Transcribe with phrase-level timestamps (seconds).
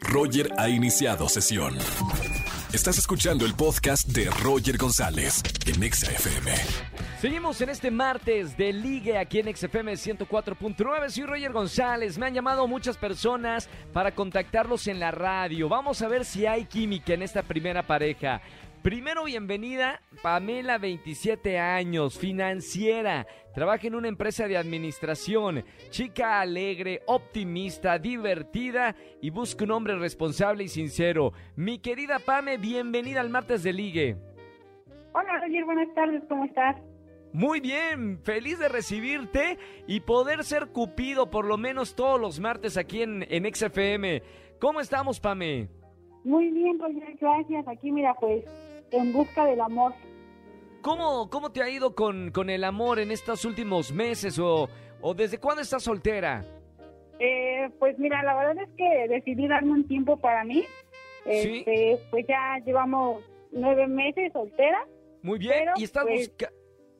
[0.00, 1.76] Roger ha iniciado sesión.
[2.72, 6.52] Estás escuchando el podcast de Roger González en Exa FM.
[7.20, 11.10] Seguimos en este martes de Ligue aquí en XFM 104.9.
[11.10, 12.18] Soy Roger González.
[12.18, 15.68] Me han llamado muchas personas para contactarlos en la radio.
[15.68, 18.40] Vamos a ver si hay química en esta primera pareja.
[18.82, 27.98] Primero, bienvenida, Pamela, 27 años, financiera, trabaja en una empresa de administración, chica alegre, optimista,
[27.98, 31.32] divertida y busca un hombre responsable y sincero.
[31.56, 34.16] Mi querida Pame, bienvenida al martes de ligue.
[35.12, 36.76] Hola Roger, buenas tardes, ¿cómo estás?
[37.32, 39.58] Muy bien, feliz de recibirte
[39.88, 44.22] y poder ser Cupido por lo menos todos los martes aquí en, en XFM.
[44.60, 45.68] ¿Cómo estamos, Pame?
[46.24, 47.66] Muy bien, Roger, gracias.
[47.68, 48.44] Aquí, mira, pues
[48.90, 49.92] en busca del amor.
[50.82, 54.68] ¿Cómo, cómo te ha ido con, con el amor en estos últimos meses o,
[55.00, 56.44] o desde cuándo estás soltera?
[57.18, 60.64] Eh, pues mira, la verdad es que decidí darme un tiempo para mí.
[61.24, 61.58] Sí.
[61.58, 64.86] Este, pues ya llevamos nueve meses soltera.
[65.22, 66.52] Muy bien, Pero, y estás pues- busca-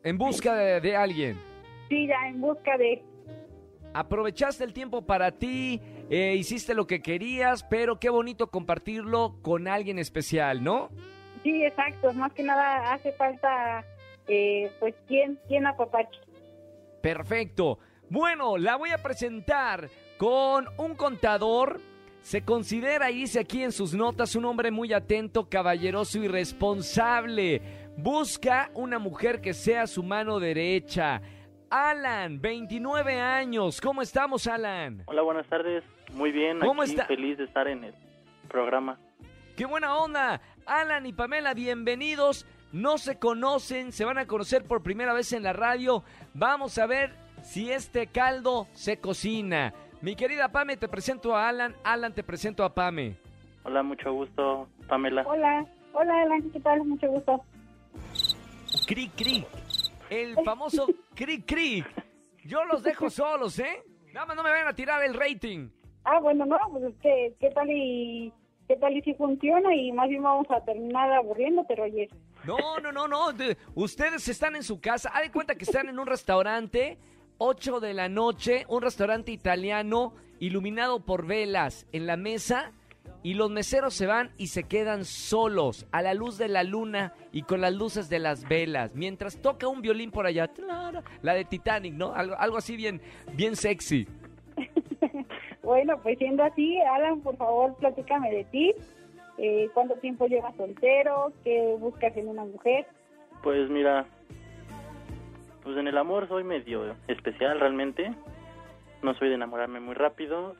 [0.03, 1.39] en busca de, de alguien.
[1.89, 3.03] Sí, ya en busca de...
[3.95, 5.81] Aprovechaste el tiempo para ti,
[6.11, 10.91] eh, hiciste lo que querías, pero qué bonito compartirlo con alguien especial, ¿no?
[11.43, 12.13] Sí, exacto.
[12.13, 13.85] Más que nada hace falta,
[14.27, 16.21] eh, pues, ¿quién, quién apapache?
[17.03, 17.79] Perfecto.
[18.11, 21.81] Bueno, la voy a presentar con un contador.
[22.21, 27.63] Se considera, y dice aquí en sus notas, un hombre muy atento, caballeroso y responsable.
[27.97, 31.23] Busca una mujer que sea su mano derecha.
[31.71, 33.81] Alan, 29 años.
[33.81, 35.03] ¿Cómo estamos, Alan?
[35.07, 35.85] Hola, buenas tardes.
[36.13, 37.07] Muy bien, ¿Cómo aquí está?
[37.07, 37.95] feliz de estar en el
[38.49, 38.99] programa.
[39.59, 40.41] ¡Qué buena onda!
[40.67, 42.47] Alan y Pamela, bienvenidos.
[42.71, 46.05] No se conocen, se van a conocer por primera vez en la radio.
[46.33, 47.11] Vamos a ver
[47.43, 49.75] si este caldo se cocina.
[50.01, 51.75] Mi querida Pame, te presento a Alan.
[51.83, 53.17] Alan, te presento a Pame.
[53.65, 55.25] Hola, mucho gusto, Pamela.
[55.27, 56.85] Hola, hola, Alan, ¿qué tal?
[56.85, 57.43] Mucho gusto.
[58.87, 59.45] Cri, cri.
[60.09, 60.87] El famoso
[61.17, 61.85] cri, cri.
[62.45, 63.83] Yo los dejo solos, ¿eh?
[64.13, 65.69] Nada más no me vayan a tirar el rating.
[66.05, 68.33] Ah, bueno, no, pues es que, ¿qué tal y...
[68.69, 69.75] ¿Qué tal y si funciona?
[69.75, 72.09] Y más bien vamos a terminar aburriéndote, Roger.
[72.45, 73.33] No, no, no, no.
[73.33, 75.11] de- ustedes están en su casa.
[75.15, 76.99] Haz de cuenta que están en un restaurante,
[77.39, 82.73] 8 de la noche, un restaurante italiano iluminado por velas en la mesa.
[83.23, 87.15] Y los meseros se van y se quedan solos a la luz de la luna
[87.33, 88.95] y con las luces de las velas.
[88.95, 90.49] Mientras toca un violín por allá.
[91.23, 92.15] La de Titanic, ¿no?
[92.15, 93.01] Algo, algo así bien,
[93.33, 94.07] bien sexy.
[95.69, 98.75] Bueno, pues siendo así, Alan, por favor, platícame de ti.
[99.37, 101.31] Eh, ¿Cuánto tiempo llevas soltero?
[101.45, 102.87] ¿Qué buscas en una mujer?
[103.43, 104.07] Pues mira,
[105.63, 108.11] pues en el amor soy medio especial realmente.
[109.03, 110.57] No soy de enamorarme muy rápido.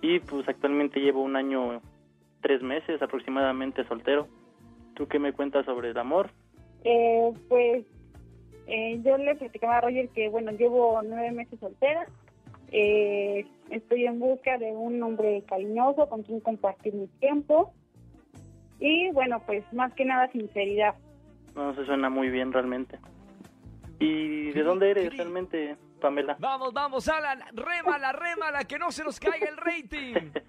[0.00, 1.80] Y pues actualmente llevo un año,
[2.40, 4.28] tres meses aproximadamente soltero.
[4.94, 6.30] ¿Tú qué me cuentas sobre el amor?
[6.84, 7.84] Eh, pues
[8.68, 12.06] eh, yo le platicaba a Roger que, bueno, llevo nueve meses soltera.
[12.70, 13.44] Eh,
[13.76, 17.72] estoy en busca de un hombre cariñoso con quien compartir mi tiempo.
[18.78, 20.94] Y bueno, pues más que nada sinceridad.
[21.54, 22.98] No, se suena muy bien realmente.
[23.98, 26.36] ¿Y de dónde eres realmente, Pamela?
[26.38, 27.40] Vamos, vamos, Alan.
[27.54, 30.14] Rémala, rémala, que no se nos caiga el rating.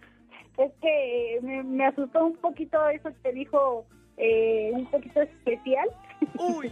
[0.58, 3.86] Es que eh, me, me asustó un poquito eso que dijo,
[4.18, 5.88] eh, un poquito especial.
[6.40, 6.72] Uy.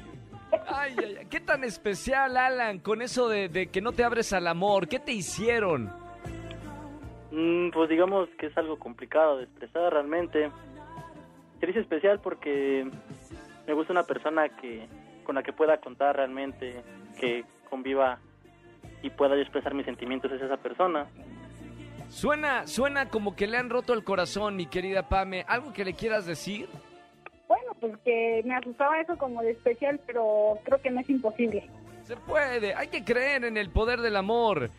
[0.67, 1.25] Ay, ay, ay.
[1.29, 4.87] ¿Qué tan especial, Alan, con eso de, de que no te abres al amor?
[4.87, 5.91] ¿Qué te hicieron?
[7.35, 10.49] Mm, pues digamos que es algo complicado de expresar realmente.
[11.59, 12.89] Se dice especial porque
[13.67, 14.87] me gusta una persona que
[15.25, 16.81] con la que pueda contar realmente,
[17.19, 18.19] que conviva
[19.01, 21.07] y pueda yo expresar mis sentimientos es esa persona.
[22.07, 25.43] Suena, suena como que le han roto el corazón, mi querida Pame.
[25.45, 26.69] ¿Algo que le quieras decir?
[27.49, 31.69] Bueno, pues que me asustaba eso como de especial, pero creo que no es imposible.
[32.03, 34.69] Se puede, hay que creer en el poder del amor.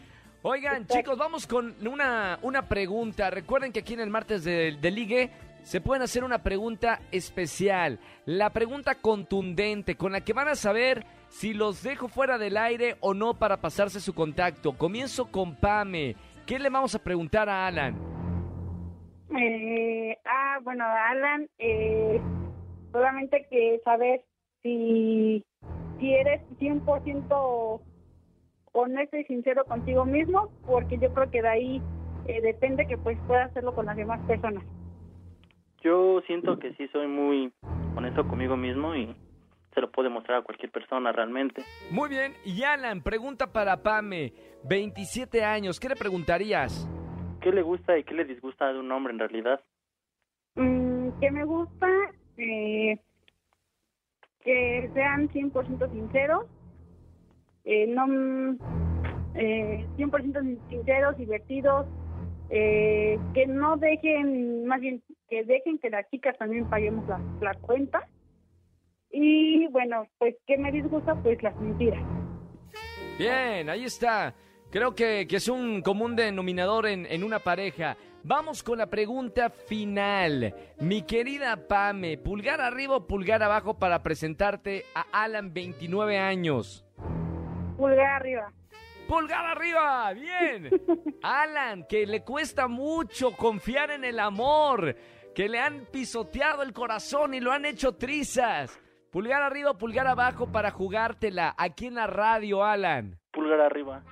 [0.48, 3.30] Oigan, chicos, vamos con una, una pregunta.
[3.30, 5.30] Recuerden que aquí en el martes de, de Ligue
[5.64, 7.98] se pueden hacer una pregunta especial.
[8.26, 12.94] La pregunta contundente con la que van a saber si los dejo fuera del aire
[13.00, 14.78] o no para pasarse su contacto.
[14.78, 16.14] Comienzo con Pame.
[16.46, 17.96] ¿Qué le vamos a preguntar a Alan?
[19.36, 22.20] Eh, ah, bueno, Alan, eh,
[22.92, 24.22] solamente que saber
[24.62, 25.44] si,
[25.98, 27.80] si eres 100%
[28.82, 31.82] honesto y sincero contigo mismo, porque yo creo que de ahí
[32.26, 34.64] eh, depende que pues puedas hacerlo con las demás personas.
[35.82, 37.52] Yo siento que sí soy muy
[37.96, 39.14] honesto conmigo mismo y
[39.74, 41.62] se lo puedo demostrar a cualquier persona realmente.
[41.90, 44.32] Muy bien, y Alan, pregunta para Pame.
[44.64, 46.88] 27 años, ¿qué le preguntarías?
[47.46, 49.60] ¿qué le gusta y qué le disgusta de un hombre en realidad?
[50.56, 51.86] Mm, que me gusta
[52.38, 52.98] eh,
[54.42, 56.46] que sean 100% sinceros,
[57.66, 58.58] eh, no mm,
[59.34, 61.86] eh, 100% sinceros, divertidos,
[62.48, 67.54] eh, que no dejen, más bien, que dejen que las chicas también paguemos la, la
[67.54, 68.08] cuenta.
[69.10, 72.02] Y bueno, pues que me disgusta, pues las mentiras.
[73.18, 74.32] Bien, ahí está.
[74.70, 77.96] Creo que, que es un común denominador en, en una pareja.
[78.22, 80.54] Vamos con la pregunta final.
[80.80, 86.85] Mi querida Pame, pulgar arriba o pulgar abajo para presentarte a Alan, 29 años.
[87.76, 88.52] Pulgar arriba.
[89.08, 90.70] Pulgar arriba, bien.
[91.22, 94.96] Alan, que le cuesta mucho confiar en el amor,
[95.34, 98.80] que le han pisoteado el corazón y lo han hecho trizas.
[99.10, 103.18] Pulgar arriba pulgar abajo para jugártela aquí en la radio, Alan.
[103.30, 104.02] Pulgar arriba.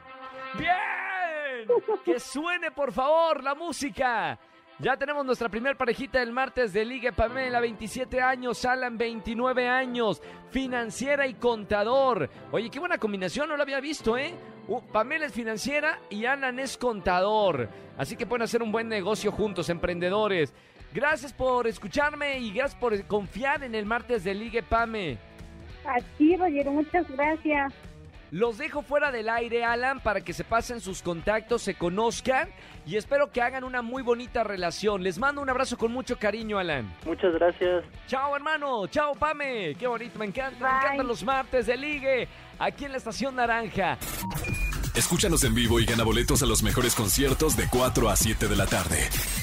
[0.59, 1.69] ¡Bien!
[2.05, 4.39] Que suene, por favor, la música.
[4.81, 10.21] Ya tenemos nuestra primer parejita del martes de Liga Pamela, 27 años, Alan, 29 años,
[10.51, 12.29] financiera y contador.
[12.51, 14.35] Oye, qué buena combinación, no lo había visto, ¿eh?
[14.67, 17.69] Uh, Pamela es financiera y Alan es contador.
[17.97, 20.53] Así que pueden hacer un buen negocio juntos, emprendedores.
[20.93, 25.19] Gracias por escucharme y gracias por confiar en el martes de Ligue Pame.
[25.87, 27.73] A ti, Roger, muchas gracias.
[28.35, 32.49] Los dejo fuera del aire, Alan, para que se pasen sus contactos, se conozcan
[32.85, 35.05] y espero que hagan una muy bonita relación.
[35.05, 36.93] Les mando un abrazo con mucho cariño, Alan.
[37.07, 37.85] Muchas gracias.
[38.09, 38.89] Chao, hermano.
[38.89, 39.77] Chao, Pame.
[39.79, 40.19] Qué bonito.
[40.19, 40.69] Me encanta.
[40.69, 42.27] Me encantan los martes de ligue
[42.59, 43.99] aquí en la Estación Naranja.
[44.97, 48.57] Escúchanos en vivo y gana boletos a los mejores conciertos de 4 a 7 de
[48.57, 48.99] la tarde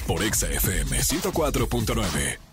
[0.05, 2.50] por Exa FM 104.9.